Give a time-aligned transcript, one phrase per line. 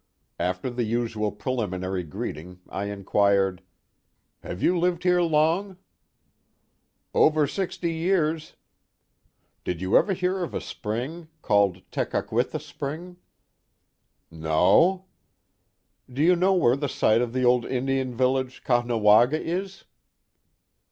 [0.39, 3.61] After the usual preliminary greeting I inquired:
[4.41, 5.77] Have you lived here long?'
[7.13, 8.55] Over sixty years."
[9.63, 13.17] Did you ever hear of a spring called Tekakwitha spring?"
[14.51, 15.05] No."
[16.11, 19.85] Do you know where the site of the old Indian vil lage, Caughnawaga, is